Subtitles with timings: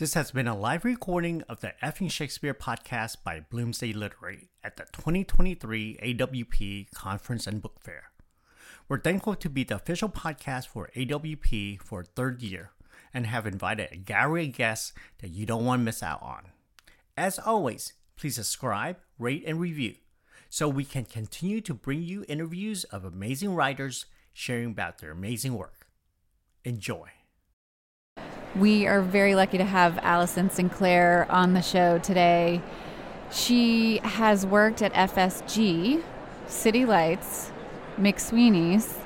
[0.00, 4.78] This has been a live recording of the Effing Shakespeare podcast by Bloomsday Literary at
[4.78, 8.04] the 2023 AWP Conference and Book Fair.
[8.88, 12.70] We're thankful to be the official podcast for AWP for a third year
[13.12, 16.46] and have invited a gallery of guests that you don't want to miss out on.
[17.14, 19.96] As always, please subscribe, rate, and review
[20.48, 25.58] so we can continue to bring you interviews of amazing writers sharing about their amazing
[25.58, 25.88] work.
[26.64, 27.10] Enjoy.
[28.56, 32.60] We are very lucky to have Alyson Sinclair on the show today.
[33.30, 36.02] She has worked at FSG,
[36.48, 37.52] City Lights,
[37.96, 38.98] McSweeney's.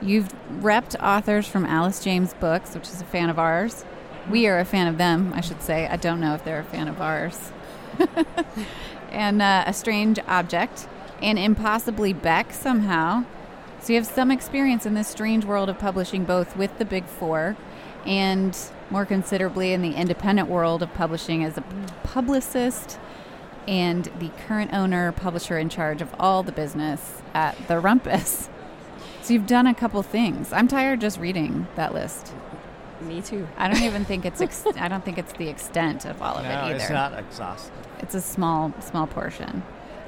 [0.00, 0.28] You've
[0.60, 3.84] repped authors from Alice James Books, which is a fan of ours.
[4.30, 5.88] We are a fan of them, I should say.
[5.88, 7.50] I don't know if they're a fan of ours.
[9.10, 10.86] and uh, A Strange Object,
[11.20, 13.24] and Impossibly Beck somehow.
[13.80, 17.06] So you have some experience in this strange world of publishing, both with the Big
[17.06, 17.56] Four
[18.06, 18.56] and
[18.90, 21.62] more considerably in the independent world of publishing as a
[22.02, 22.98] publicist
[23.66, 28.48] and the current owner, publisher in charge of all the business at The Rumpus.
[29.22, 30.52] So you've done a couple things.
[30.52, 32.32] I'm tired just reading that list.
[33.00, 33.46] Me too.
[33.56, 36.44] I don't even think it's ex- I don't think it's the extent of all of
[36.44, 36.76] no, it either.
[36.76, 37.72] it's not exhaustive.
[37.98, 39.62] It's a small small portion.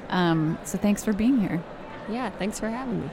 [0.09, 1.61] Um, so thanks for being here.
[2.09, 3.09] Yeah, thanks for having me.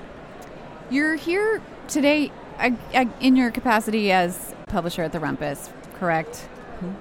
[0.91, 6.49] You're here today uh, uh, in your capacity as publisher at the Rumpus, correct?
[6.81, 6.95] Mhm.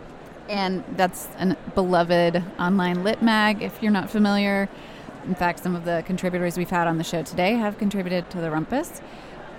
[0.49, 3.61] And that's a beloved online lit mag.
[3.61, 4.69] If you're not familiar,
[5.27, 8.37] in fact, some of the contributors we've had on the show today have contributed to
[8.39, 9.01] the Rumpus.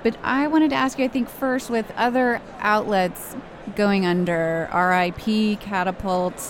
[0.02, 3.34] But I wanted to ask you, I think first, with other outlets
[3.74, 6.40] going under, RIP, Catapult,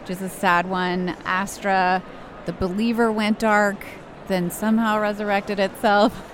[0.00, 2.02] which is a sad one, Astra,
[2.46, 3.84] The Believer went dark,
[4.28, 6.30] then somehow resurrected itself.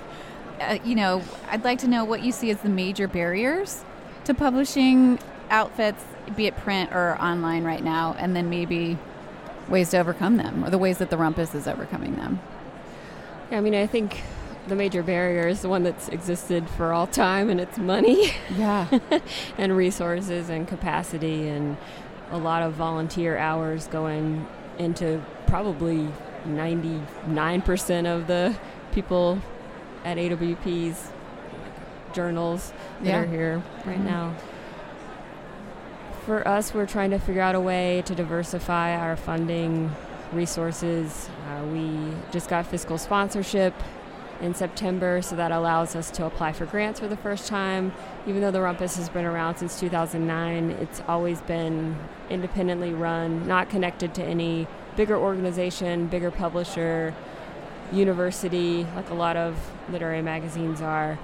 [0.61, 3.83] Uh, you know, I'd like to know what you see as the major barriers
[4.25, 6.03] to publishing outfits,
[6.35, 8.97] be it print or online right now, and then maybe
[9.67, 12.39] ways to overcome them, or the ways that the Rumpus is overcoming them.
[13.51, 14.21] Yeah, I mean, I think
[14.67, 18.87] the major barrier is the one that's existed for all time, and it's money Yeah.
[19.57, 21.77] and resources and capacity, and
[22.29, 24.47] a lot of volunteer hours going
[24.77, 26.07] into probably
[26.47, 28.55] 99% of the
[28.93, 29.41] people
[30.05, 31.11] at AWP's
[32.13, 33.19] journals that Yeah.
[33.19, 34.05] are here right Mhm.
[34.09, 34.31] now.
[36.25, 39.91] For us, we're trying to figure out a way to diversify our funding
[40.33, 41.29] resources.
[41.49, 43.73] Uh, we just got fiscal sponsorship
[44.39, 47.91] in September, so that allows us to apply for grants for the first time.
[48.25, 51.95] Even though the Rumpus has been around since 2009, it's always been
[52.29, 57.13] independently run, not connected to any bigger organization, bigger publisher,
[57.91, 59.55] university, like a lot of
[59.89, 61.17] literary magazines are.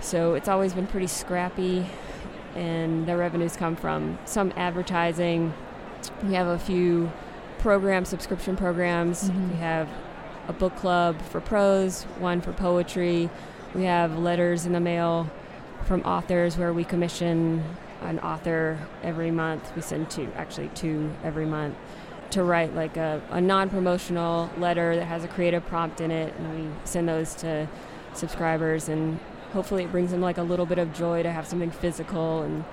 [0.00, 1.86] So it's always been pretty scrappy,
[2.54, 5.52] and the revenues come from some advertising.
[6.22, 7.10] We have a few
[7.58, 9.30] program subscription programs.
[9.30, 9.50] Mhm.
[9.52, 9.88] We have
[10.48, 13.30] a book club for prose, one for poetry.
[13.74, 15.28] We have letters in the mail
[15.84, 17.62] from authors where we commission
[18.02, 19.72] an author every month.
[19.74, 21.74] We send two, actually two every month,
[22.34, 26.58] to write like a, a non-promotional letter that has a creative prompt in it, and
[26.58, 27.68] we send those to
[28.12, 29.18] subscribers, and
[29.52, 32.64] hopefully it brings them like a little bit of joy to have something physical and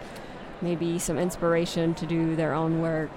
[0.62, 3.12] maybe some inspiration to do their own work.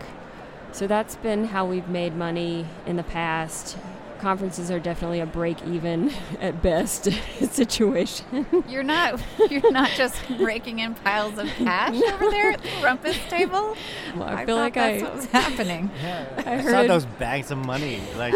[0.72, 3.78] So that's been how we've made money in the past.
[4.24, 7.04] Conferences are definitely a break even at best
[7.50, 8.46] situation.
[8.66, 9.20] You're not
[9.50, 13.76] you're not just raking in piles of cash over there at the Rumpus table.
[14.16, 15.04] Well, I, feel thought like that's I.
[15.04, 15.90] what was happening.
[16.02, 18.00] Yeah, I I, saw those bags of money.
[18.16, 18.32] Like,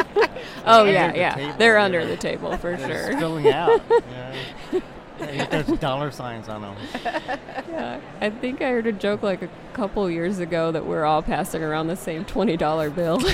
[0.66, 1.34] Oh under yeah, the yeah.
[1.34, 2.09] table, They're under know.
[2.09, 3.16] the table for They're sure.
[3.16, 3.81] spilling out.
[3.91, 4.81] Yeah.
[5.19, 6.77] There's dollar signs on them.
[7.69, 11.23] Yeah, I think I heard a joke like a couple years ago that we're all
[11.23, 13.19] passing around the same twenty dollar bill.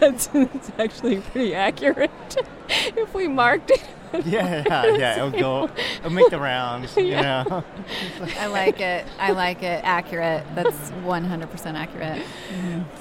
[0.00, 2.10] That's, that's actually pretty accurate.
[2.68, 3.84] if we marked it,
[4.24, 5.16] Yeah, yeah, yeah.
[5.16, 5.70] It'll go.
[5.98, 6.96] It'll make the rounds.
[6.96, 7.44] You Yeah.
[7.48, 7.64] know.
[8.38, 9.06] I like it.
[9.18, 9.80] I like it.
[9.84, 10.44] Accurate.
[10.54, 12.22] That's 100% accurate.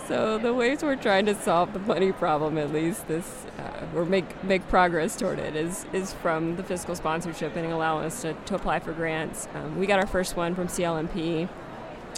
[0.07, 4.05] So the ways we're trying to solve the money problem, at least this, uh, or
[4.05, 8.33] make make progress toward it, is is from the fiscal sponsorship and allowing us to,
[8.33, 9.47] to apply for grants.
[9.53, 11.47] Um, we got our first one from CLMP.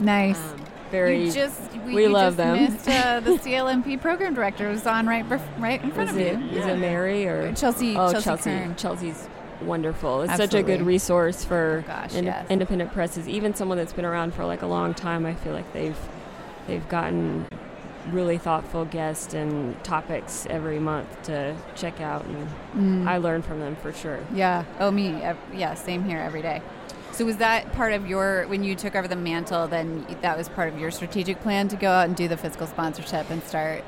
[0.01, 0.39] Nice.
[0.39, 2.73] Um, very you just we, we you love just them.
[2.73, 6.21] Missed, uh, the CLMP program director was on right bef- right in front is of
[6.21, 6.59] it, you.
[6.59, 7.97] is it Mary or Chelsea.
[7.97, 8.75] oh Chelsea, Chelsea Kern.
[8.75, 9.27] Chelsea's
[9.61, 10.21] wonderful.
[10.21, 12.45] It's such a good resource for Oh, gosh, ind- yes.
[12.49, 13.27] independent presses.
[13.27, 15.97] Even someone that's been around for like a long time, I feel like they've
[16.67, 17.47] they've gotten
[18.11, 23.07] really thoughtful guests and topics every month to check out, and Mm.
[23.07, 24.19] I learn from them for sure.
[24.33, 24.63] yeah.
[24.79, 25.09] Oh, me.
[25.53, 25.73] Yeah.
[25.75, 26.61] Same here every day.
[27.13, 29.67] So was that part of your when you took over the mantle?
[29.67, 32.65] Then that was part of your strategic plan to go out and do the fiscal
[32.65, 33.83] sponsorship and start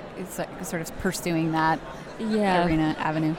[0.62, 1.80] sort of pursuing that
[2.20, 2.66] yeah.
[2.66, 3.34] arena avenue.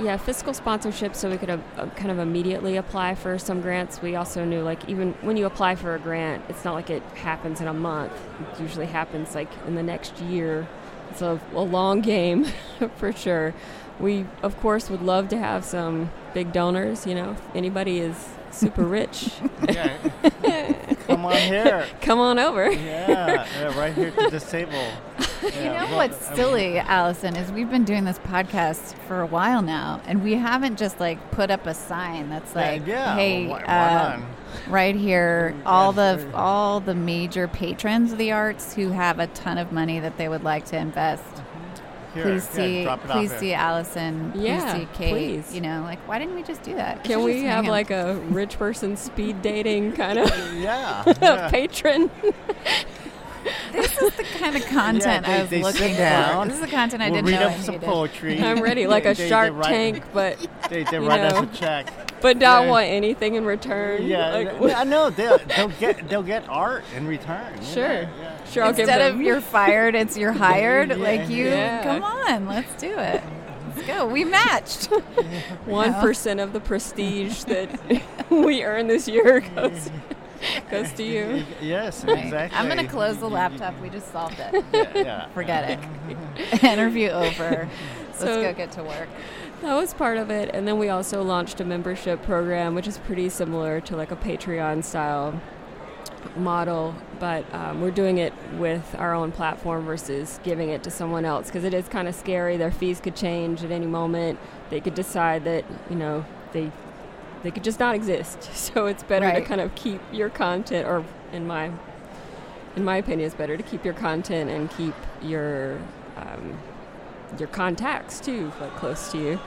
[0.00, 1.58] Yeah, fiscal sponsorship, so we could uh,
[1.94, 4.02] kind of immediately apply for some grants.
[4.02, 7.02] We also knew, like, even when you apply for a grant, it's not like it
[7.14, 8.12] happens in a month.
[8.40, 10.66] It usually happens like in the next year.
[11.10, 12.46] It's a, a long game
[12.96, 13.54] for sure.
[14.00, 17.06] We, of course, would love to have some big donors.
[17.06, 19.30] You know, if anybody is super rich.
[21.06, 21.86] Come on here.
[22.00, 22.70] Come on over.
[22.70, 24.72] yeah, yeah, right here to disable.
[25.42, 28.94] Yeah, you know well, what's I mean- silly, Alyson, is we've been doing this podcast
[29.08, 32.86] for a while now, and we haven't just like put up a sign that's like,
[32.86, 34.20] yeah, "Hey, why- why uh, not?
[34.68, 36.36] right here, all Yeah, the sure.
[36.36, 40.28] all the major patrons of the arts who have a ton of money that they
[40.28, 41.24] would like to invest.
[42.14, 43.40] Here, please yeah, see, drop it off please here.
[43.40, 44.32] see Alyson.
[44.34, 45.10] Yeah, please see Kate.
[45.12, 45.54] please.
[45.54, 47.04] You know, like why didn't we just do that?
[47.04, 51.02] Can we have hang like a rich person speed dating kind of Yeah.
[51.22, 51.48] yeah.
[51.50, 52.10] patron?
[53.72, 56.54] This is the kind of content they- I was they looking down, for.
[56.54, 57.86] This is the content I we'll didn't read know up I some needed.
[57.88, 58.40] poetry.
[58.42, 60.38] I'm ready, like a They- they Shark write- Tank, but
[60.68, 62.11] They, they you write us a check.
[62.22, 62.70] But not Yeah.
[62.70, 64.06] want anything in return.
[64.06, 67.60] Yeah, Like, I know they'll, they'll get they'll get art in return.
[67.62, 67.84] Sure.
[68.02, 68.44] yeah.
[68.44, 70.90] Sure, I'll Instead of you're fired, it's you're hired.
[70.90, 71.82] Yeah, like you, yeah.
[71.82, 73.22] come on, let's do it.
[73.74, 74.06] Let's go.
[74.06, 74.86] We matched.
[75.64, 77.70] One percent of the prestige that
[78.30, 79.90] we earn this year goes
[80.70, 81.44] goes to you.
[81.60, 82.24] Yes, Right.
[82.24, 82.58] exactly.
[82.58, 83.78] I'm gonna close the laptop.
[83.80, 84.64] We just solved it.
[84.74, 85.26] Yeah, yeah.
[85.28, 86.62] Forget it.
[86.64, 87.68] Interview over.
[88.08, 89.08] Let's So- go get to work.
[89.62, 92.98] That was part of it, and then we also launched a membership program, which is
[92.98, 95.40] pretty similar to like a Patreon style
[96.36, 101.24] model, but um, we're doing it with our own platform versus giving it to someone
[101.24, 102.56] else because it is kind of scary.
[102.56, 104.40] Their fees could change at any moment.
[104.70, 106.72] They could decide that you know they
[107.44, 108.50] they could just not exist.
[108.54, 109.42] So it's better Right.
[109.42, 111.70] to kind of keep your content, or in my
[112.74, 115.78] in my opinion, it's better to keep your content and keep your
[116.16, 116.58] um,
[117.38, 119.40] your contacts too, like close to you.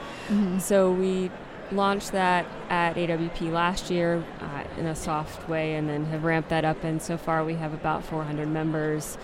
[0.59, 1.31] So we
[1.71, 6.49] launched that at AWP last year uh, in a soft way, and then have ramped
[6.49, 6.83] that up.
[6.83, 9.17] And so far, we have about 400 members,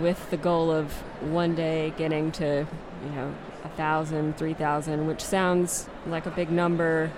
[0.00, 2.66] with the goal of one day getting to,
[3.04, 7.10] you know, a thousand, three thousand, which sounds like a big number,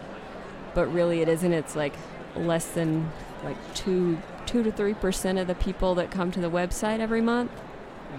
[0.74, 1.52] but really it isn't.
[1.52, 1.94] It's like
[2.36, 3.10] less than
[3.44, 7.20] like two, two to three percent of the people that come to the website every
[7.20, 7.52] month.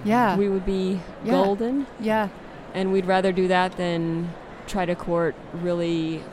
[0.03, 0.35] Yeah.
[0.37, 1.31] We would be Yeah.
[1.31, 2.29] golden yeah.
[2.73, 4.33] and we'd rather do that than
[4.67, 6.23] try to court really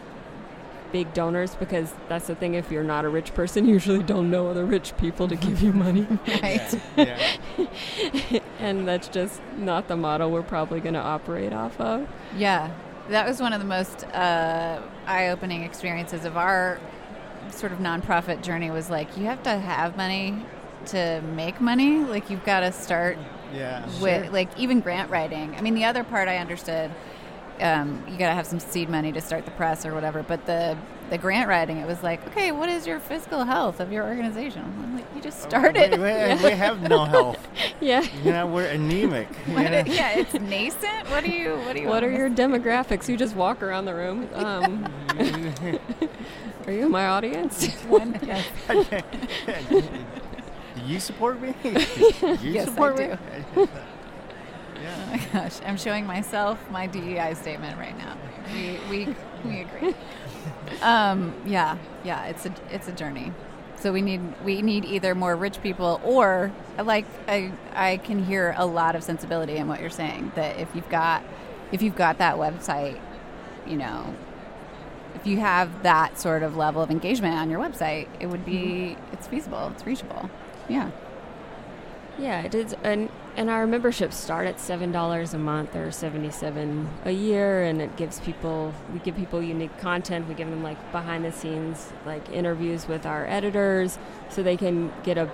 [0.90, 4.30] big donors because that's the thing if you're not a rich person you usually don't
[4.30, 6.06] know other rich people to give you money
[6.42, 6.80] Right.
[6.96, 7.18] Yeah.
[8.58, 12.06] and that's just not the model we're probably going to operate off of
[12.36, 12.70] Yeah,
[13.08, 16.78] that was one of the most uh, eye-opening experiences of our
[17.50, 18.70] sort of nonprofit journey.
[18.70, 20.44] Was like you have to have money
[20.86, 21.98] to make money.
[21.98, 23.18] Like you've got to start
[23.52, 23.84] Yeah.
[24.00, 25.54] with like even grant writing.
[25.56, 26.90] I mean, the other part I understood.
[27.60, 30.22] Um, you got to have some seed money to start the press or whatever.
[30.24, 30.76] But the
[31.10, 34.62] the grant writing, it was like, okay, what is your fiscal health of your organization?
[34.82, 35.92] I'm like, you just started.
[35.92, 37.46] We, we, we have no health.
[37.80, 39.28] yeah You know, we're anemic.
[39.46, 39.82] you What- know?
[39.86, 41.08] yeah, it's nascent.
[41.10, 41.56] What do you?
[41.58, 41.88] What do you?
[41.88, 44.86] what are your demographics you just walk around the room um,
[46.66, 48.18] are you my audience one?
[48.24, 48.46] Yes.
[50.84, 51.54] Do you support me?
[51.62, 51.70] Do
[52.42, 53.08] you Yes, I support do.
[53.08, 53.16] me?
[53.56, 53.68] Oh
[54.82, 55.06] yeah.
[55.10, 58.16] my gosh, I'm showing myself my DEI statement right now.
[58.52, 59.14] We we
[59.44, 59.94] we agree.
[60.82, 63.32] Um, yeah, yeah, it's a it's a journey.
[63.76, 66.50] So we need we need either more rich people or
[66.82, 70.74] like I I can hear a lot of sensibility in what you're saying that if
[70.74, 71.22] you've got
[71.70, 72.98] if you've got that website,
[73.66, 74.14] you know,
[75.14, 78.96] if you have that sort of level of engagement on your website, it would be
[79.12, 80.28] it's feasible, it's reachable.
[80.68, 80.90] Yeah.
[82.18, 86.30] Yeah, it is, and and our memberships start at seven dollars a month or seventy
[86.30, 90.28] seven a year, and it gives people we give people unique content.
[90.28, 94.92] We give them like behind the scenes like interviews with our editors, so they can
[95.02, 95.30] get a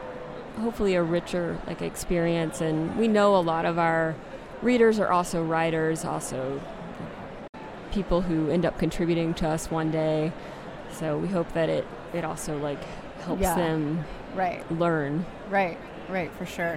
[0.60, 2.60] hopefully a richer like experience.
[2.60, 4.14] And we know a lot of our
[4.62, 6.60] readers are also writers, also
[7.90, 10.32] people who end up contributing to us one day.
[10.92, 12.82] So we hope that it it also like
[13.24, 13.56] helps Yeah.
[13.56, 14.04] them
[14.34, 14.70] Right.
[14.70, 15.26] learn.
[15.48, 16.76] Right, right, for sure.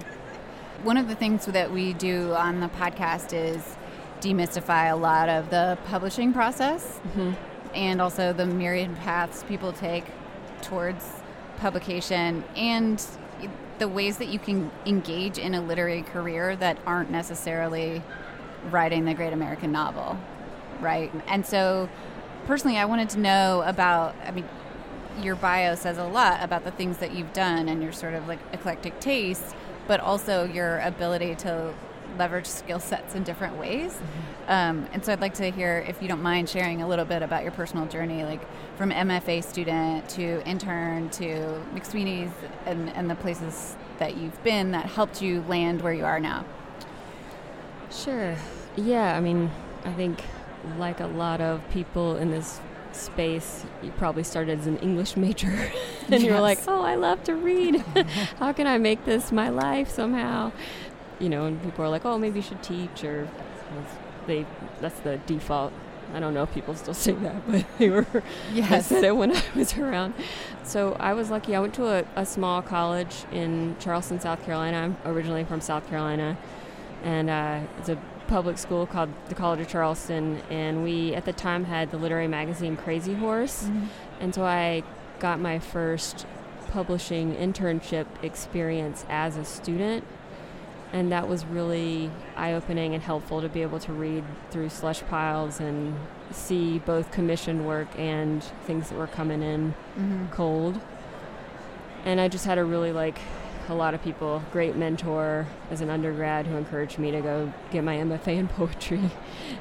[0.84, 3.76] One of the things that we do on the podcast is
[4.20, 7.32] demystify a lot of the publishing process mm-hmm.
[7.76, 10.06] and also the myriad paths people take
[10.62, 11.04] towards
[11.58, 13.06] publication and
[13.82, 18.02] the ways that you can engage in a literary career that aren't necessarily
[18.70, 20.20] writing the great American novel,
[20.80, 21.12] right?
[21.26, 21.90] And so,
[22.46, 24.16] personally, I wanted to know about.
[24.24, 24.48] I mean,
[25.22, 28.28] your bio says a lot about the things that you've done and your sort of
[28.28, 29.54] like eclectic tastes,
[29.88, 31.74] but also your ability to
[32.18, 33.94] leverage skill sets in different ways.
[33.94, 34.52] Mm-hmm.
[34.52, 37.22] Um, and so I'd like to hear, if you don't mind, sharing a little bit
[37.22, 38.42] about your personal journey, like
[38.78, 42.32] from MFA student to intern to McSweeney's
[42.66, 46.44] and, and the places that you've been that helped you land where you are now.
[47.92, 48.36] Sure.
[48.76, 49.52] Yeah, I mean,
[49.86, 50.24] I think
[50.78, 52.60] like a lot of people in this
[52.96, 55.48] space, you probably started as an English major
[56.04, 56.24] and yes.
[56.24, 57.78] you were like, oh, I love to read.
[58.40, 60.52] How can I make this my life somehow?
[61.20, 63.28] You know, and people are like, oh, maybe you should teach, or
[64.28, 64.46] they
[64.80, 65.72] that's the default.
[66.14, 68.06] I don't know if people still say that, but they were.
[68.54, 68.72] Yes.
[68.72, 70.14] I said it when I was around.
[70.64, 71.56] So I was lucky.
[71.56, 74.78] I went to a, a small college in Charleston, South Carolina.
[74.78, 76.38] I'm originally from South Carolina,
[77.04, 77.98] and uh, it's a
[78.32, 82.30] public school called the College of Charleston, and we at the time had the literary
[82.30, 83.86] magazine Crazyhorse, mm-hmm.
[84.22, 84.84] and so I
[85.20, 86.26] got my first
[86.70, 90.06] publishing internship experience as a student,
[90.94, 95.60] and that was really eye-opening and helpful to be able to read through slush piles
[95.60, 95.94] and
[96.32, 100.28] see both commissioned work and things that were coming in mm-hmm.
[100.28, 100.80] cold.
[102.06, 103.20] And I just had a really like
[103.70, 104.44] a lot of people.
[104.52, 109.12] Great mentor as an undergrad who encouraged me to go get my MFA in poetry.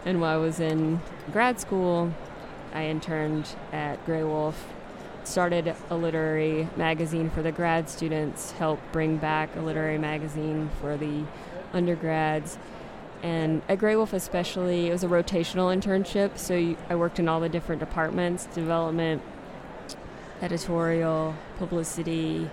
[0.04, 1.00] And while I was in
[1.33, 2.12] grad school,
[2.73, 4.54] I interned at Graywolf,
[5.25, 10.97] started a literary magazine for the grad students, helped bring back a literary magazine for
[10.97, 11.25] the
[11.73, 12.59] undergrads.
[13.23, 16.38] And at Graywolf, especially, it was a rotational internship.
[16.38, 19.23] So you, I worked in all the different departments development,
[20.40, 22.49] editorial, publicity,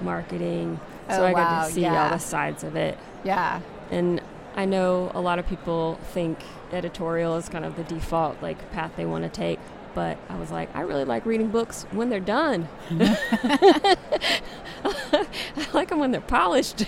[0.00, 0.80] marketing,
[1.16, 2.04] so oh, I got to see yeah.
[2.04, 2.98] all the sides of it.
[3.24, 3.60] Yeah.
[3.90, 4.20] And
[4.54, 6.38] I know a lot of people think
[6.72, 9.58] editorial is kind of the default like path they want to take,
[9.94, 12.68] but I was like, I really like reading books when they're done.
[12.90, 13.96] I
[15.72, 16.84] like them when they're polished.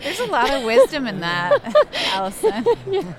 [0.00, 1.74] There's a lot of wisdom in that,
[2.12, 2.66] Alyson.
[2.86, 3.14] yeah.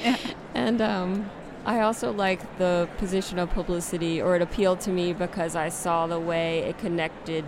[0.00, 0.16] yeah.
[0.54, 1.30] And um,
[1.64, 6.06] I also like the position of publicity, or it appealed to me because I saw
[6.06, 7.44] the way it connected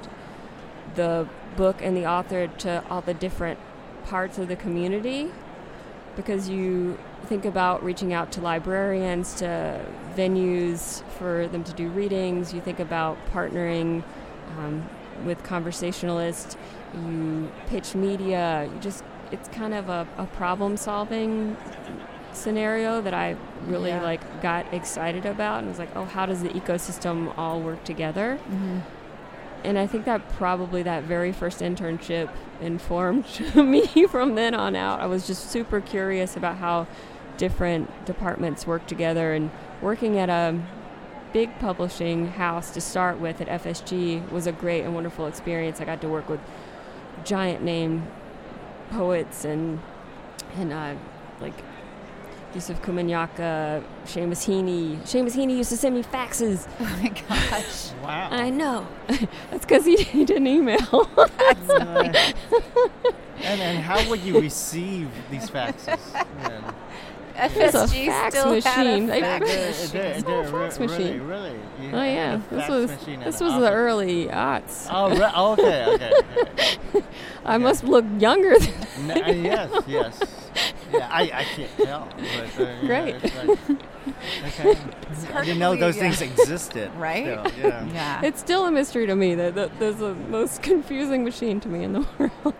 [0.96, 3.58] the book and the author to all the different
[4.04, 5.30] parts of the community
[6.16, 9.84] because you think about reaching out to librarians, to
[10.16, 14.02] venues for them to do readings, you think about partnering
[14.58, 14.88] um,
[15.24, 16.56] with conversationalists,
[16.94, 21.56] you pitch media, you just, it's kind of a, a problem solving
[22.32, 23.36] scenario that I
[23.66, 24.02] really yeah.
[24.02, 28.38] like got excited about and was like, oh, how does the ecosystem all work together?
[28.44, 28.80] Mm-hmm
[29.66, 32.30] and I think that probably that very first internship
[32.60, 35.00] informed me from then on out.
[35.00, 36.86] I was just super curious about how
[37.36, 39.50] different departments work together and
[39.82, 40.58] working at a
[41.32, 45.80] big publishing house to start with at FSG was a great and wonderful experience.
[45.80, 46.40] I got to work with
[47.24, 48.06] giant name
[48.90, 49.80] poets and
[50.54, 50.94] and uh,
[51.40, 51.54] like
[52.56, 54.96] Yusef Komunyakaa, Seamus Heaney.
[55.02, 56.66] Seamus Heaney used to send me faxes.
[56.80, 57.92] Oh my gosh.
[58.02, 58.28] wow.
[58.30, 58.86] I know.
[59.50, 61.10] That's because he, he didn't email.
[61.16, 62.32] That's uh,
[63.42, 65.98] and, and how would you receive these faxes?
[67.34, 69.08] FSG a fax still machine.
[69.08, 70.26] Had a fax machine.
[70.26, 71.22] a fax machine.
[71.22, 71.56] Really?
[71.78, 71.92] really?
[71.92, 74.88] Oh yeah, this was this was the early aughts.
[74.90, 76.12] Oh, re- oh okay, okay.
[76.94, 77.06] okay.
[77.44, 77.58] I yeah.
[77.58, 79.10] must look younger than.
[79.10, 80.45] Uh, yes, yes.
[80.98, 82.08] Yeah, I, I can't tell.
[82.16, 83.22] But, uh, Great.
[83.22, 83.58] like,
[84.46, 84.78] okay.
[85.34, 86.10] I didn't know those yeah.
[86.10, 86.90] things existed.
[86.96, 87.24] Right?
[87.24, 87.86] Still, yeah.
[87.92, 88.20] yeah.
[88.22, 91.84] It's still a mystery to me that, that there's the most confusing machine to me
[91.84, 92.54] in the world.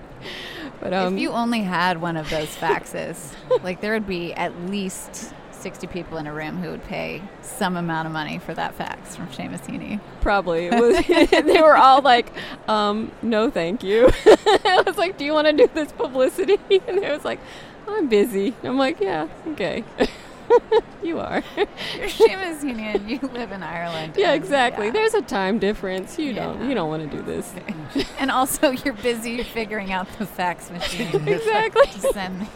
[0.81, 4.55] But um, if you only had one of those faxes, like there would be at
[4.69, 8.75] least 60 people in a room who would pay some amount of money for that
[8.75, 10.01] fax from Seamus Heaney.
[10.21, 10.69] Probably.
[10.69, 12.31] they were all like,
[12.69, 14.11] um, no, thank you.
[14.27, 16.59] I was like, do you want to do this publicity?
[16.87, 17.41] And it was like,
[17.89, 18.55] I'm busy.
[18.63, 19.85] I'm like, yeah, okay.
[21.03, 21.43] you are.
[21.57, 23.09] You're Seamus Union.
[23.09, 24.15] You live in Ireland.
[24.17, 24.87] Yeah, exactly.
[24.87, 24.93] Yeah.
[24.93, 26.19] There's a time difference.
[26.19, 26.47] You yeah.
[26.47, 26.69] don't.
[26.69, 27.53] You don't want to do this.
[27.57, 28.07] Okay.
[28.19, 31.09] and also, you're busy figuring out the fax machine.
[31.29, 31.87] exactly.
[31.87, 32.49] to send me.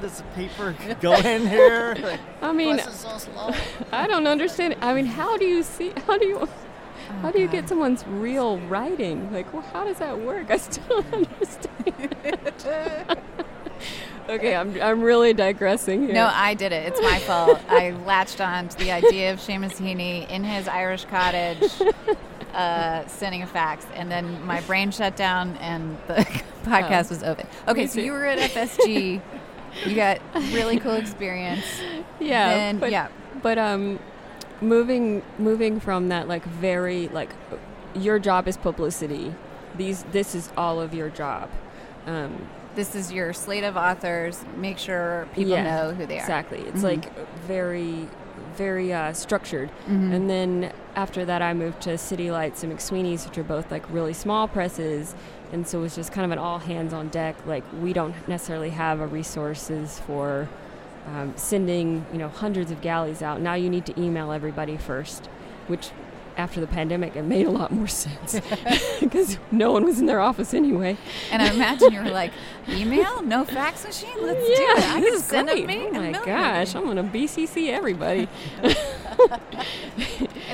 [0.00, 1.96] Does the paper go in here?
[2.04, 3.54] Like, I mean, so
[3.92, 4.76] I don't understand.
[4.80, 5.92] I mean, how do you see?
[6.06, 6.38] How do you?
[6.40, 6.48] Oh,
[7.22, 9.32] how do you get someone's real writing?
[9.32, 10.50] Like, well, how does that work?
[10.50, 12.14] I still don't understand.
[14.28, 16.14] Okay, I'm, I'm really digressing here.
[16.14, 16.86] No, I did it.
[16.86, 17.60] It's my fault.
[17.68, 21.62] I latched on to the idea of Seamus Heaney in his Irish cottage
[22.54, 26.14] uh, sending a fax, and then my brain shut down and the
[26.64, 27.10] podcast oh.
[27.10, 27.42] was over.
[27.68, 29.20] Okay, so you were at FSG.
[29.84, 30.20] you got
[30.52, 31.64] really cool experience.
[32.18, 33.08] Yeah, then, but, yeah.
[33.42, 33.98] But um,
[34.60, 37.30] moving moving from that like very like
[37.94, 39.34] your job is publicity.
[39.76, 41.50] These this is all of your job.
[42.06, 44.44] Um, This is your slate of authors.
[44.56, 46.20] Make sure people Yeah, know who they are.
[46.22, 46.60] Exactly.
[46.60, 46.84] It's Mhm.
[46.84, 48.08] like very,
[48.56, 49.70] very uh, structured.
[49.88, 50.12] Mhm.
[50.14, 53.84] And then after that, I moved to City Lights and McSweeney's, which are both like
[53.90, 55.14] really small presses.
[55.52, 57.36] And so it was just kind of an all hands on deck.
[57.46, 60.48] Like we don't necessarily have a resources for
[61.06, 63.40] um, sending you know hundreds of galleys out.
[63.40, 65.28] Now you need to email everybody first,
[65.68, 65.90] which
[66.36, 68.40] after the pandemic it made a lot more sense
[69.00, 70.96] because no one was in their office anyway.
[71.30, 72.32] And I imagine you were like,
[72.68, 74.16] email, no fax machine.
[74.20, 74.84] Let's do it.
[74.84, 75.88] I this can is send great.
[75.92, 78.28] Oh my gosh, I'm gonna BCC everybody.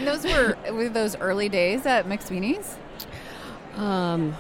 [0.01, 2.77] And those were were those early days at McSweeney's.
[3.77, 4.35] Um,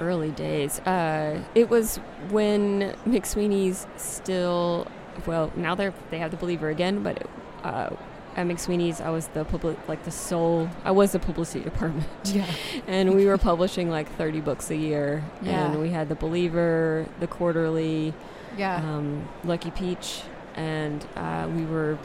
[0.00, 0.80] early days.
[0.80, 1.96] Uh, it was
[2.30, 4.88] when McSweeney's still.
[5.26, 7.28] Well, now they're they have the Believer again, but
[7.62, 7.90] uh,
[8.36, 10.68] at McSweeney's, I was the public like the sole.
[10.84, 12.46] I was the publicity department, Yeah.
[12.86, 15.22] and we were publishing like 30 books a year.
[15.42, 15.66] Yeah.
[15.66, 18.12] And we had the Believer, the Quarterly,
[18.56, 18.76] Yeah.
[18.76, 20.22] um, Lucky Peach,
[20.56, 21.98] and uh, we were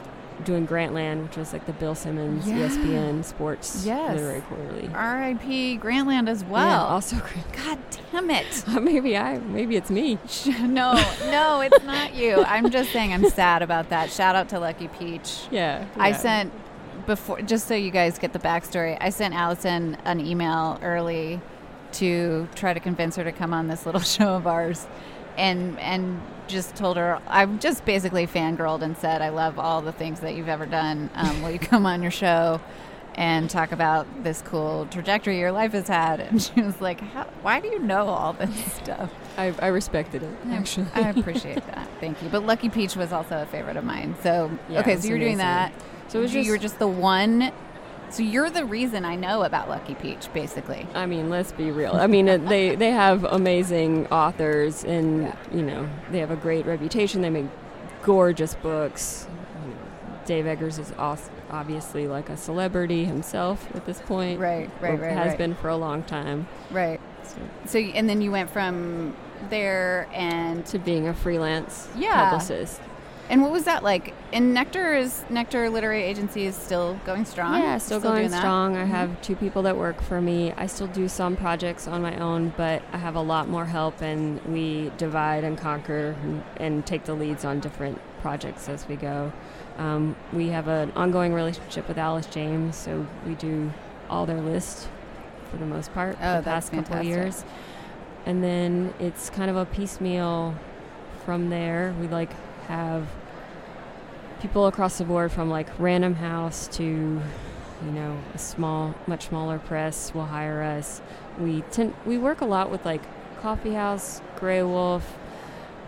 [0.44, 2.68] doing Grantland, which was like the Bill Simmons Yeah.
[2.68, 4.12] ESPN Sports Yes.
[4.16, 4.90] Literary Quarterly.
[4.94, 5.78] R.I.P.
[5.78, 6.86] Grantland as Yeah, well.
[6.86, 7.52] also Grant.
[7.52, 7.78] God
[8.12, 8.64] damn it.
[8.70, 10.18] Uh, maybe I, maybe it's me.
[10.60, 10.92] no,
[11.30, 12.42] no, it's not you.
[12.44, 14.10] I'm just saying I'm sad about that.
[14.10, 15.46] Shout out to Lucky Peach.
[15.50, 16.52] Yeah, I sent
[17.06, 18.96] before, just so you guys get the backstory.
[19.00, 21.40] I sent Alyson an email early
[21.92, 24.86] to try to convince her to come on this little show of ours,
[25.36, 29.92] and and just told her I just basically fangirled and said I love all the
[29.92, 31.08] things that you've ever done.
[31.14, 32.60] Um, will you come on your show?
[33.16, 37.24] And talk about this cool trajectory your life has had, and she was like, How,
[37.42, 40.86] "Why do you know all this stuff?" I, I respected it I- actually.
[40.94, 41.88] I appreciate that.
[41.98, 42.28] Thank you.
[42.28, 44.14] But Lucky Peach was also a favorite of mine.
[44.22, 45.72] So Yeah, okay, so you were doing that.
[46.08, 47.50] So it was you just- were just the one.
[48.10, 50.86] So you're the reason I know about Lucky Peach, basically.
[50.94, 51.92] I mean, let's be real.
[51.94, 55.34] I mean, it, they they have amazing authors, and Yeah.
[55.54, 57.22] you know they have a great reputation.
[57.22, 57.46] They make
[58.02, 59.26] gorgeous books.
[60.26, 60.92] Dave Eggers is
[61.50, 64.38] obviously like a celebrity himself at this point.
[64.38, 65.38] Right, right, or right, Has right.
[65.38, 66.46] been for a long time.
[66.70, 67.00] Right.
[67.24, 69.14] So, So and then you went from
[69.48, 72.30] there and to being a freelance Yeah.
[72.30, 72.80] publicist.
[73.30, 74.12] And what was that like?
[74.32, 77.60] And Nectar is Nectar Literary Agency is still going strong.
[77.62, 78.38] Yeah, still, going doing that?
[78.40, 78.76] strong.
[78.76, 78.88] I Mhm.
[78.88, 80.52] have two people that work for me.
[80.56, 84.02] I still do some projects on my own, but I have a lot more help,
[84.02, 88.96] and we divide and conquer and, and take the leads on different projects as we
[88.96, 89.32] go.
[89.78, 93.72] Um, we have an ongoing relationship with Alice James, so we do
[94.10, 94.88] all their list
[95.50, 97.44] for the most part Oh, the past couple of years.
[98.26, 100.54] And then it's kind of a piecemeal
[101.24, 101.94] from there.
[102.00, 102.30] We like
[102.70, 103.08] have
[104.40, 109.58] people across the board from like Random House to you know a small, much smaller
[109.58, 111.02] press will hire us.
[111.38, 113.02] We tend we work a lot with like
[113.40, 115.02] Coffee House, Graywolf.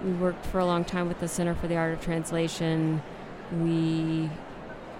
[0.05, 3.03] We worked for a long time with the Center for the Art of Translation.
[3.61, 4.29] We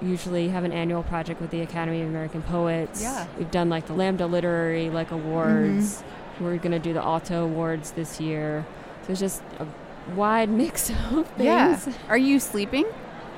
[0.01, 3.03] usually have an annual project with the Academy of American Poets.
[3.03, 3.27] Yeah.
[3.39, 5.97] We've done like the Lambda Literary like awards.
[5.97, 6.45] Mm-hmm.
[6.45, 8.65] We're going to do the Alto Awards this year.
[9.05, 9.67] So it's just a
[10.15, 11.45] wide mix of things.
[11.45, 11.81] Yeah.
[12.09, 12.87] Are you sleeping?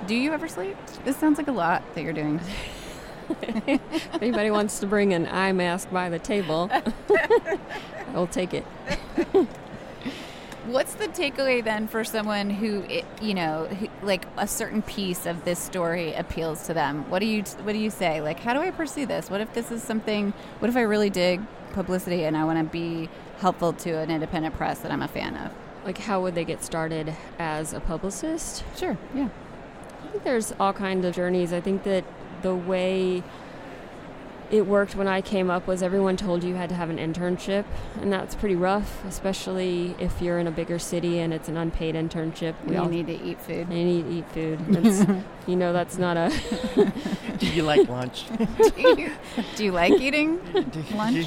[0.06, 0.76] Do you ever sleep?
[1.04, 2.40] This sounds like a lot that you're doing.
[3.66, 6.70] if anybody wants to bring an eye mask by the table,
[8.14, 8.64] I'll take it.
[10.66, 12.84] What's the takeaway then for someone who,
[13.20, 17.08] you know, who, like a certain piece of this story appeals to them?
[17.10, 18.20] What do you What do you say?
[18.22, 19.30] Like, how do I pursue this?
[19.30, 20.32] What if this is something?
[20.58, 21.42] What if I really dig
[21.74, 25.36] publicity and I want to be helpful to an independent press that I'm a fan
[25.36, 25.52] of?
[25.84, 28.64] Like, how would they get started as a publicist?
[28.76, 28.96] Sure.
[29.14, 29.28] Yeah.
[30.02, 31.52] I think there's all kinds of journeys.
[31.52, 32.04] I think that
[32.42, 33.22] the way
[34.50, 37.64] it worked when I came up was everyone told you had to have an internship,
[38.00, 41.94] and that's pretty rough, especially if you're in a bigger city and it's an unpaid
[41.94, 42.54] internship.
[42.64, 43.68] We you all need to eat food.
[43.70, 44.66] you need to eat food.
[44.68, 46.30] That's, you know, that's not a.
[47.38, 48.26] Do you like lunch?
[48.38, 49.12] do, you,
[49.56, 50.40] do you like eating
[50.94, 51.26] lunch?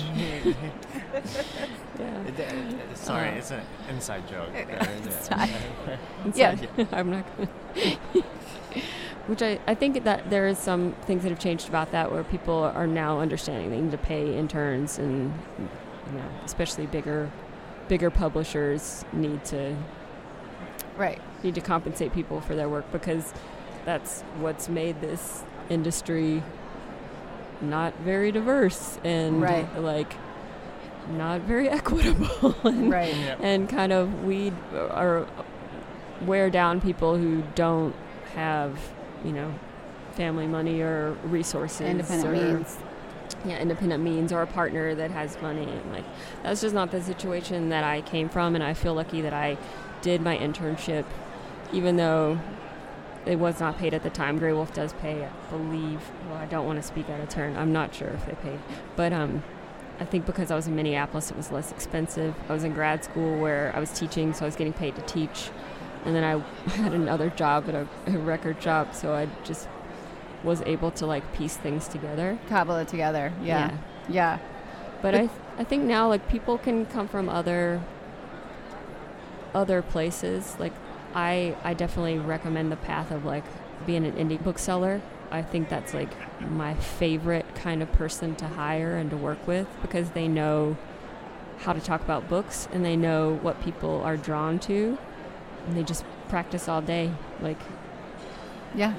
[2.00, 2.24] Yeah.
[2.96, 4.50] Sorry, Uh, it's an inside joke.
[4.54, 5.50] It's not.
[6.36, 6.86] Yeah, Yeah.
[6.92, 7.50] I'm not gonna.
[9.28, 12.24] Which I, I think that there is some things that have changed about that where
[12.24, 17.30] people are now understanding they need to pay interns and you know especially bigger
[17.90, 19.76] bigger publishers need to
[20.98, 21.22] Right.
[21.44, 23.34] need to compensate people for their work because
[23.86, 26.42] that's what's made this industry
[27.62, 29.68] not very diverse and Right.
[29.82, 30.14] like
[31.10, 33.14] not very equitable and, Right.
[33.42, 35.28] and kind of weed or
[36.26, 37.96] wear down people who don't
[38.36, 38.80] have
[39.24, 39.54] you know
[40.14, 41.82] family money or resources.
[41.82, 42.78] Independent or, means.
[43.46, 45.64] Yeah, independent means or a partner that has money.
[45.64, 46.06] And like
[46.44, 49.58] that's just not the situation that I came from, and I feel lucky that I
[50.02, 51.06] did my internship,
[51.72, 52.40] even though
[53.26, 54.40] it was not paid at the time.
[54.40, 56.02] Graywolf does pay, I believe.
[56.30, 57.56] Well, I don't want to speak out of turn.
[57.58, 58.58] I'm not sure if they pay,
[58.96, 59.44] but um,
[60.00, 62.36] I think because I was in Minneapolis, it was less expensive.
[62.48, 65.02] I was in grad school where I was teaching, so I was getting paid to
[65.02, 65.50] teach,
[66.06, 66.40] and then I
[66.72, 69.68] had another job at a, a record shop, so I just
[70.44, 72.38] was able to like piece things together.
[72.48, 73.34] Cobble it together.
[73.42, 73.76] Yeah.
[74.08, 74.40] Yeah.
[75.02, 77.82] But I, th- I think now like people can come from other
[79.54, 80.56] other places.
[80.60, 80.74] Like
[81.14, 83.44] I, I definitely recommend the path of like
[83.86, 85.02] being an indie bookseller.
[85.32, 86.10] I think that's like
[86.50, 90.78] my favorite kind of person to hire and to work with because they know
[91.60, 94.98] how to talk about books and they know what people are drawn to
[95.66, 97.12] and they just practice all day
[97.42, 97.58] like
[98.76, 98.94] Yeah.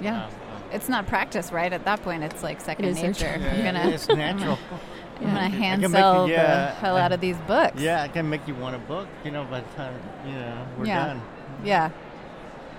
[0.00, 0.24] Yeah.
[0.26, 0.30] Um,
[0.72, 1.72] It's not practice, right?
[1.72, 3.26] At that point, it's like second It is nature.
[3.26, 4.58] actually- I'm gonna, it's natural.
[5.20, 7.80] I'm gonna hand can make sell you- the yeah, hell I- out of these books.
[7.80, 9.06] yeah, I can make you want a book.
[9.24, 9.94] You know, by the time
[10.26, 11.06] you know we're Yeah.
[11.06, 11.22] done.
[11.62, 11.90] Yeah.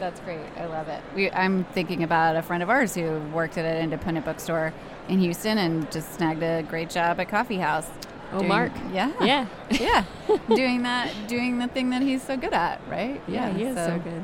[0.03, 0.41] That's great.
[0.57, 1.01] I love it.
[1.15, 4.73] We, I'm thinking about a friend of ours who worked at an independent bookstore
[5.07, 7.87] in Houston and just snagged a great job at Coffee House.
[8.33, 9.13] oh doing- mark Yeah.
[9.21, 10.03] yeah yeah.
[10.49, 13.21] doing that, doing the thing that he's so good at, right?
[13.29, 14.23] yeah, he is so, good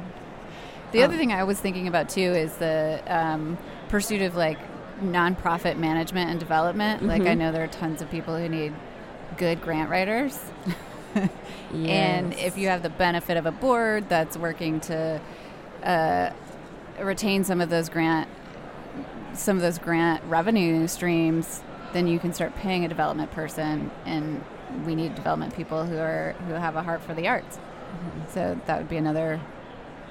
[0.91, 4.57] The Um, other thing I was thinking about too is the um, pursuit of like
[5.01, 7.03] nonprofit management and development.
[7.03, 7.37] Like I Mhm.
[7.37, 8.73] know there are tons of people who need
[9.37, 10.37] good grant writers.
[11.73, 15.21] And if you have the benefit of a board that's working to
[15.83, 16.31] uh,
[16.99, 18.29] retain some of those grant
[19.33, 21.61] some of those grant revenue streams,
[21.93, 23.91] then you can start paying a development person.
[24.05, 24.43] And
[24.85, 27.57] we need development people who are who have a heart for the arts.
[27.57, 28.33] Mm-hmm.
[28.33, 29.39] So that would be another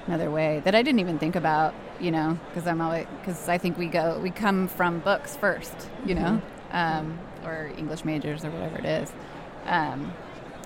[0.06, 1.74] another way that I didn't even think about.
[2.00, 5.90] You know, because I'm always because I think we go we come from books first.
[6.04, 9.12] You know, um, or English majors or whatever it is.
[9.66, 10.12] Um,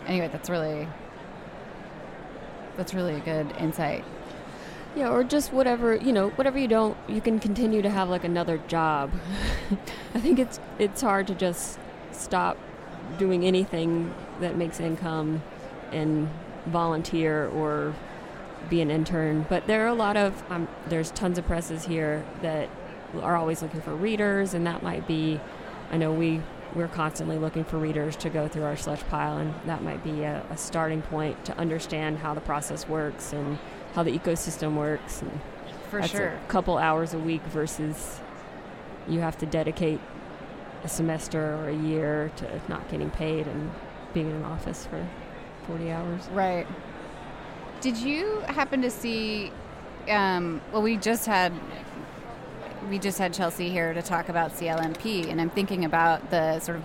[0.06, 0.88] anyway, that's really
[2.76, 4.04] that's really a good insight.
[4.94, 8.24] Yeah, or just whatever you know, whatever you don't, you can continue to have like
[8.24, 9.11] another job.
[10.14, 11.78] I think it's it's hard to just
[12.11, 12.59] stop
[13.18, 15.42] doing anything that makes income
[15.92, 16.28] and
[16.66, 17.94] volunteer or
[18.68, 19.46] be an intern.
[19.48, 22.68] But there are a lot of um, there's tons of presses here that
[23.20, 25.40] are always looking for readers, and that might be.
[25.90, 26.42] I know we
[26.74, 30.22] we're constantly looking for readers to go through our slush pile, and that might be
[30.22, 33.59] a, a starting point to understand how the process works and
[33.94, 35.22] how the ecosystem works.
[35.22, 35.40] And
[35.90, 36.28] For sure.
[36.28, 38.20] a couple hours a week versus
[39.09, 40.00] you have to dedicate
[40.85, 43.70] a semester or a year to not getting paid and
[44.14, 45.07] being in an office for
[45.66, 46.26] 40 hours.
[46.33, 46.66] Right.
[47.81, 49.52] Did you happen to see?
[50.09, 51.52] Um, well, we just had
[52.88, 56.78] we just had Chelsea here to talk about CLMP, and I'm thinking about the sort
[56.78, 56.85] of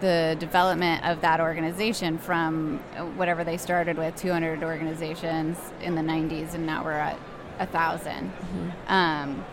[0.00, 6.02] the development of that organization from uh, whatever they started with 200 organizations in the
[6.02, 7.18] 90s, and now we're at
[7.58, 8.32] a 1000
[8.86, 9.44] Um,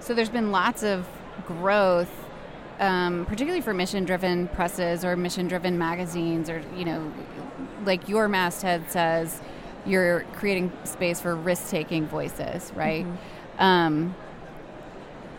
[0.00, 1.06] so there's been lots of
[1.46, 2.10] growth,
[2.78, 7.12] um, particularly for mission-driven presses or mission-driven magazines, or you know,
[7.84, 9.40] like your masthead says,
[9.86, 13.06] you're creating space for risk-taking voices, right?
[13.58, 14.14] Um,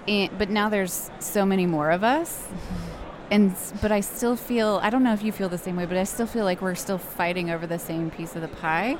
[0.07, 2.47] and, but now there's so many more of us,
[3.31, 5.97] and but I still feel I don't know if you feel the same way, but
[5.97, 8.97] I still feel like we're still fighting over the same piece of the pie.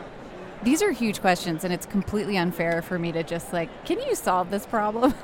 [0.63, 4.15] These are huge questions, and it's completely unfair for me to just like, can you
[4.15, 5.13] solve this problem?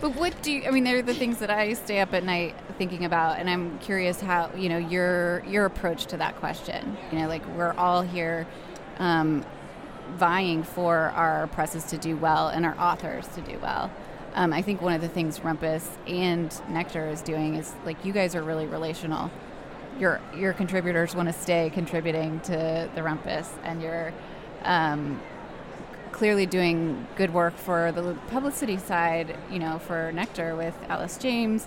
[0.00, 0.64] But what do you?
[0.64, 3.78] I mean, they're the things that I stay up at night thinking about, and I'm
[3.78, 6.96] curious how you know your your approach to that question.
[7.10, 8.46] You know, like we're all here
[8.98, 9.44] um,
[10.16, 13.90] vying for our presses to do well and our authors to do well.
[14.34, 18.12] Um, I think one of the things Rumpus and Nectar is doing is like you
[18.12, 19.30] guys are really relational.
[19.98, 24.12] Your your contributors want to stay contributing to the Rumpus, and you're
[24.62, 25.20] um,
[26.12, 31.66] clearly doing good work for the publicity side, you know, for Nectar with Alice James.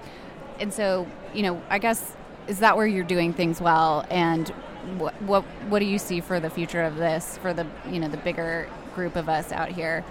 [0.60, 2.16] And so, you know, I guess
[2.48, 4.50] is that where you're doing things well and
[4.98, 8.08] what what what do you see for the future of this for the, you know,
[8.08, 10.04] the bigger group of us out here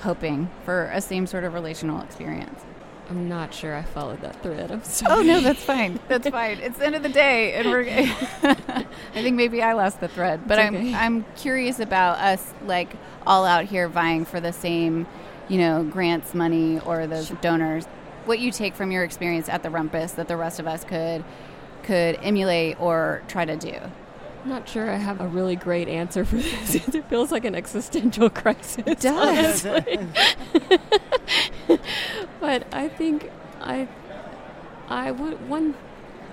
[0.00, 2.60] hoping for a same sort of relational experience?
[3.10, 4.70] I'm not sure I followed that thread.
[4.70, 5.14] I'm sorry.
[5.18, 5.98] Oh no, that's fine.
[6.08, 6.58] That's fine.
[6.58, 7.86] It's the end of the day, and we're.
[7.88, 8.86] I
[9.22, 10.94] think maybe I lost the thread, but It's I'm.
[10.94, 12.90] I'm curious about us like
[13.26, 15.06] all out here vying for the same,
[15.48, 17.86] you know, grants money or those donors.
[18.26, 21.24] What you take from your experience at the Rumpus that the rest of us could
[21.84, 23.74] could emulate or try to do.
[24.48, 26.74] I'm not sure I have a really great answer for this.
[26.94, 28.82] it feels like an existential crisis.
[28.86, 29.62] It does.
[32.40, 33.30] but I think
[33.60, 33.86] I
[34.88, 35.74] I would one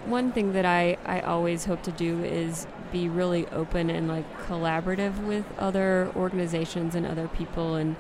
[0.05, 4.23] one thing that I I always hope to do is be really open and like
[4.47, 7.97] collaborative with other organizations and other people and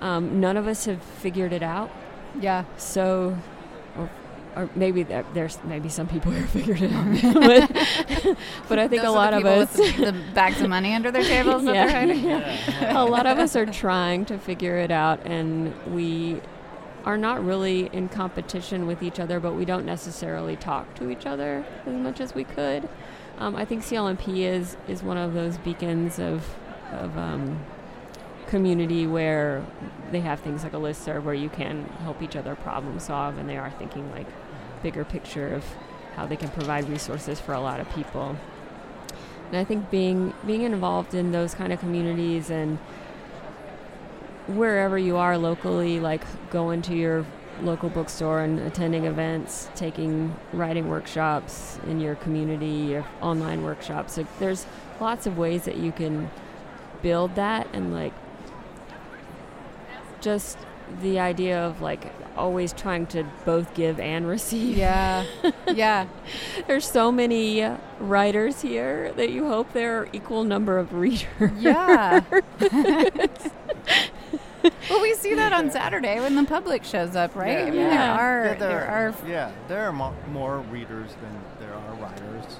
[0.00, 1.90] um, none of us have figured it out
[2.40, 2.66] Yeah.
[2.76, 3.36] so
[4.56, 7.34] or, or maybe that there's maybe some people who have figured it out
[8.24, 8.36] but,
[8.68, 10.94] but I think Those a lot the of us with the, the bags of money
[10.94, 11.86] under their tables that Yeah.
[12.06, 12.40] they're
[12.80, 12.96] hiding.
[12.96, 16.40] a lot of us are trying to figure it out and we
[17.04, 21.24] are not really in competition with each other but we don't necessarily talk to each
[21.26, 22.88] other as much as we could
[23.38, 26.44] um, i think clmp is is one of those beacons of
[26.90, 27.60] of um,
[28.46, 29.64] community where
[30.12, 33.48] they have things like a listserv where you can help each other problem solve and
[33.48, 34.26] they are thinking like
[34.82, 35.64] bigger picture of
[36.14, 38.36] how they can provide resources for a lot of people
[39.48, 42.78] and I think being being involved in those kind of communities and
[44.48, 47.24] wherever you are locally, like going to your
[47.62, 54.16] local bookstore and attending events, taking writing workshops in your community, or online workshops.
[54.16, 54.66] Like, there's
[55.00, 56.30] lots of ways that you can
[57.02, 58.12] build that and like
[60.26, 60.58] just
[61.02, 64.76] the idea of like always trying to both give and receive.
[64.76, 65.24] Yeah.
[65.72, 66.06] Yeah.
[66.66, 71.52] There's so many uh, writers here that you hope there are equal number of readers.
[71.60, 72.22] Yeah.
[74.90, 77.58] well, we see that on Saturday when the public shows up, right?
[77.58, 78.18] I mean, there Yeah.
[78.18, 82.58] are Yeah, there are yeah, there are mo- more readers than there are writers.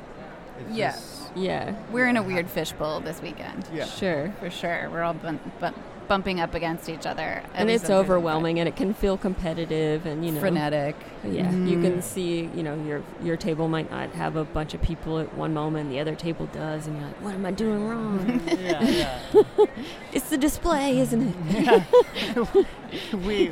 [0.60, 0.92] It's Yeah.
[0.92, 3.68] just- Yeah, we're in a weird fishbowl this weekend.
[3.74, 3.84] yeah.
[3.86, 4.32] sure.
[4.40, 4.88] For sure.
[4.90, 5.74] We're all bun- bun-
[6.08, 7.42] bumping up against each other.
[7.54, 10.96] And it's overwhelming, and it can feel competitive, and you know, frenetic.
[11.24, 11.82] yeah, you Mhm.
[11.82, 15.34] can see, you know, your your table might not have a bunch of people at
[15.34, 18.40] one moment, the other table does, and you're like, what am I doing wrong?
[18.60, 19.18] yeah, yeah.
[20.12, 22.66] it's the display, isn't it?
[23.26, 23.50] we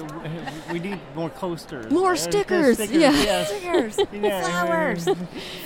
[0.72, 1.90] we need more coasters.
[1.90, 3.10] More stickers, stickers, yeah.
[3.10, 3.48] yes.
[3.48, 4.42] Stickers, Yeah.
[4.42, 5.04] flowers,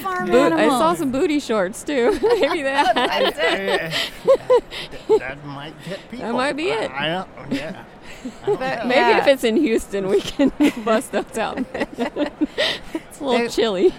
[0.03, 2.13] farm Boot, I saw some booty shorts too.
[2.41, 2.95] Maybe that.
[2.95, 4.11] That's it.
[5.09, 6.27] that, that might get people.
[6.27, 6.78] That might be it.
[6.79, 7.85] I, I don't, yeah.
[8.47, 9.19] But- Maybe Yeah.
[9.19, 10.53] if it's in Houston, we can
[10.85, 11.59] bust those out.
[11.75, 13.95] it's a little They- chilly.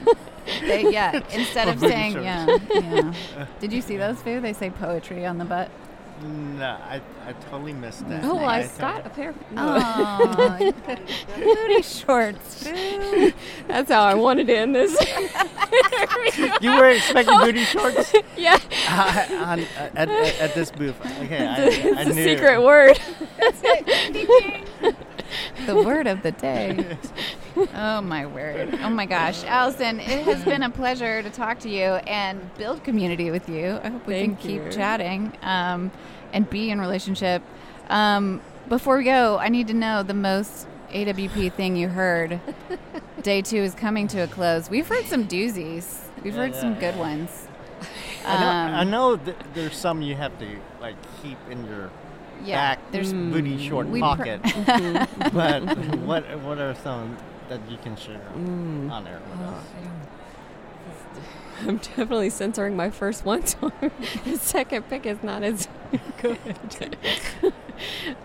[0.61, 3.13] They, yeah, instead of saying, yeah, yeah.
[3.59, 4.39] Did you see those, Fu?
[4.41, 5.69] They say poetry on the butt.
[6.21, 8.23] No, I, I totally missed that.
[8.25, 9.33] Oh, I thought- got a pair.
[9.55, 10.73] Oh,
[11.37, 12.63] booty shorts,
[13.67, 14.95] That's how I wanted to end this.
[16.61, 18.57] You were expecting booty shorts yeah,
[18.89, 20.95] uh, on, uh, at, at, at this booth.
[21.23, 22.23] Okay, I, it's I a knew.
[22.23, 22.99] secret word.
[25.65, 26.97] The word of the day.
[27.75, 28.77] Oh my word.
[28.81, 29.43] Oh my gosh.
[29.43, 33.79] Alyson, it has been a pleasure to talk to you and build community with you.
[33.83, 34.71] I hope we Thank can keep you.
[34.71, 35.91] chatting um,
[36.33, 37.41] and be in relationship.
[37.89, 42.39] Um, before we go, I need to know the most AWP thing you heard.
[43.23, 44.69] Day two is coming to a close.
[44.69, 45.99] We've heard some doozies.
[46.23, 46.99] We've Yeah, heard some yeah, good yeah.
[46.99, 47.47] ones.
[48.25, 50.47] I know, I Um, know th- there's some you have to
[50.81, 51.89] like keep in your
[52.43, 54.41] Yeah, back there's booty short We pr- pocket.
[55.33, 55.61] but
[55.99, 57.17] what what are some
[57.49, 58.89] that you can share Mm.
[58.91, 59.63] on air with us?
[61.67, 63.71] I'm definitely censoring my first one, so
[64.25, 65.67] the second pick is not as
[66.21, 66.37] good.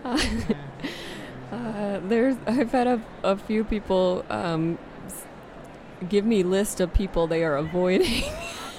[0.03, 0.17] uh,
[1.51, 4.77] uh, there's, I've had a, a few people um,
[6.07, 8.23] give me list of people they are avoiding,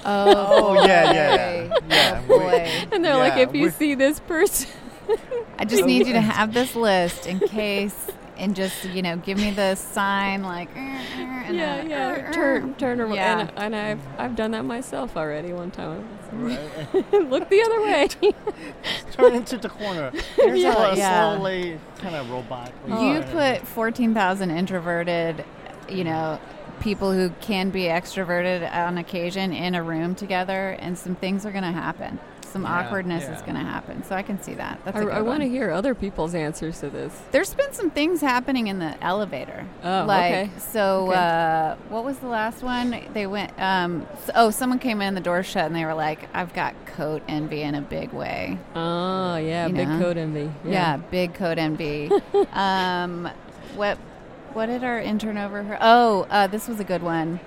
[0.05, 1.75] Oh, Oh, yeah, yeah, boy.
[1.89, 2.21] yeah.
[2.23, 2.87] Oh boy.
[2.93, 4.69] and they're like, if you see this person,
[5.59, 9.37] I just need you to have this list in case, and just you know, give
[9.37, 10.69] me the sign like.
[10.75, 13.39] "Er, er," and yeah, a, yeah, "Er, er." turn, turn around, Yeah.
[13.55, 16.07] and, and I've I've done that myself already one time.
[16.31, 16.59] Right.
[17.13, 18.07] Look the other way.
[19.13, 20.11] Turn into the corner.
[20.35, 20.91] Here's Yeah.
[20.91, 21.35] a Yeah.
[21.37, 23.13] slowly, kind of robotically.
[23.13, 23.31] You turn.
[23.31, 25.45] put fourteen thousand introverted,
[25.89, 26.39] you know,
[26.81, 31.51] people who can be extroverted on occasion in a room together, and some things are
[31.51, 32.19] going to happen.
[32.51, 34.03] Some Yeah, awkwardness is going to happen.
[34.03, 34.79] So I can see that.
[34.85, 37.13] That's I, a good I want to hear other people's answers to this.
[37.31, 39.65] There's been some things happening in the elevator.
[39.83, 40.49] Oh, like, okay.
[40.57, 41.17] So, Okay.
[41.17, 42.99] uh, what was the last one?
[43.13, 43.51] They went.
[43.59, 46.73] Um, s oh, someone came in, the door shut, and they were like, "I've got
[46.85, 49.99] coat envy in a big way." Oh yeah, You big know?
[49.99, 50.51] code envy.
[50.65, 52.09] Yeah, big coat envy.
[52.53, 53.29] um,
[53.75, 53.97] what
[54.53, 55.77] what did our intern over her?
[55.81, 57.39] Oh, uh, this was a good one.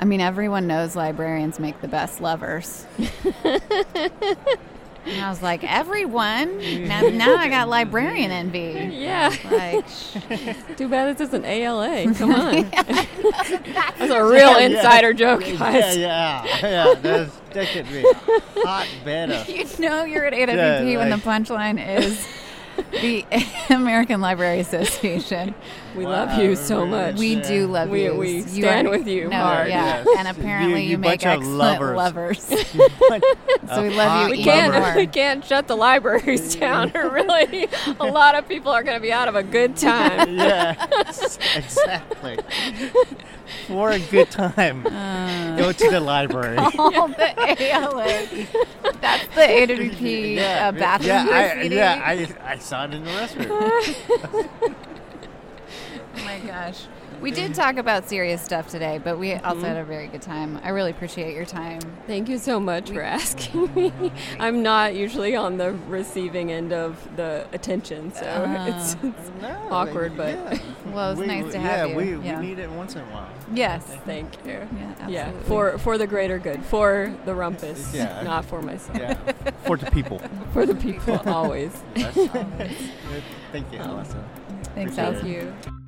[0.00, 2.86] I mean, everyone knows librarians make the best lovers.
[3.44, 3.60] and
[5.06, 6.56] I was like, everyone.
[6.88, 8.88] Now, now I got librarian envy.
[8.94, 9.28] Yeah.
[9.50, 9.84] Like,
[10.78, 12.14] Too bad this isn't ALA.
[12.14, 12.70] Come on.
[12.70, 14.68] That's a real yeah.
[14.68, 15.96] insider joke, Yeah, guys.
[15.98, 16.94] yeah, yeah.
[16.94, 19.44] That's, that could be a hot beta.
[19.48, 22.26] you know you're at AWP Yeah, when the punchline is
[22.92, 23.24] the
[23.70, 25.54] American Library Association.
[25.96, 27.16] We Wow, love you so much.
[27.16, 27.48] We Yeah.
[27.48, 28.14] do love We- you.
[28.14, 29.68] we You stand are- with you No, hard.
[29.68, 30.18] yeah, Yes.
[30.18, 31.96] and apparently You- you, you make bunch of excellent lovers.
[31.96, 32.42] lovers.
[33.74, 34.94] so we love you we even can't more.
[34.94, 39.00] we can't shut the libraries down or really a lot of people are going to
[39.02, 42.38] be out of a good time yes, exactly.
[43.66, 45.56] For a good time, Uh.
[45.56, 46.56] go to the library.
[46.56, 48.26] All the ALA.
[49.00, 54.74] That's the AWP uh, bathroom yeah, I, yeah, I, I saw in the restroom.
[56.16, 56.86] Oh my gosh.
[57.20, 60.58] We did talk about serious stuff today, but we also had a very good time.
[60.64, 61.80] I really appreciate your time.
[62.06, 63.92] thank you so much for asking me
[64.40, 68.66] i'm not usually on the receiving end of the attention so Ah.
[68.80, 70.58] it's, it's No, Awkward, but- yeah.
[70.94, 72.18] Well, it's We- nice we- to have yeah, you.
[72.18, 72.40] We, Yeah.
[72.40, 73.28] we need it once in a while.
[73.52, 73.84] Yes.
[74.06, 75.14] thank you Yeah, absolutely.
[75.14, 78.22] yeah for for the greater good for the rumpus Yeah.
[78.22, 79.14] not for myself Yeah,
[79.64, 80.20] for the people.
[80.52, 82.14] for the people always That's,
[83.52, 84.22] thank you, Alessa.
[84.74, 85.12] Thanks, Appreciate Al.
[85.12, 85.26] thank
[85.66, 85.79] you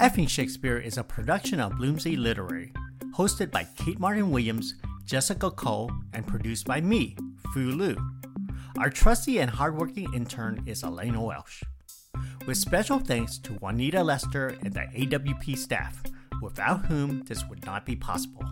[0.00, 2.70] Effing Shakespeare is a production of Bloomsday Literary,
[3.14, 4.74] hosted by Kate Martin Williams,
[5.06, 7.16] Jessica Cole, and produced by me,
[7.54, 7.96] Fu Lu.
[8.78, 11.62] Our trusty and hardworking intern is Elena Welsh.
[12.46, 16.02] With special thanks to Juanita Lester and the AWP staff,
[16.42, 18.44] without whom this would not be possible.